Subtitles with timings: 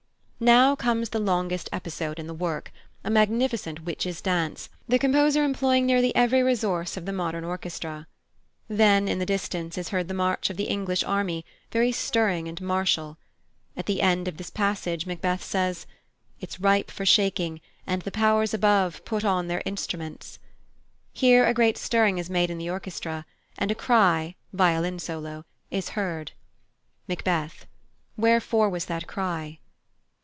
[0.43, 2.71] Now comes the longest episode in the work,
[3.03, 8.07] a magnificent Witches' dance, the composer employing nearly every resource of the modern orchestra.
[8.67, 12.59] Then, in the distance, is heard the march of the English army, very stirring and
[12.59, 13.19] martial.
[13.77, 15.85] At the end of this passage, Macbeth says:
[16.39, 20.39] "It's ripe for shaking, and the powers above Put on their instruments."
[21.13, 23.27] Here a great stirring is made in the orchestra,
[23.59, 26.31] and a cry (violin solo) is heard:
[27.07, 27.67] Macbeth:
[28.17, 29.59] Wherefore was that cry?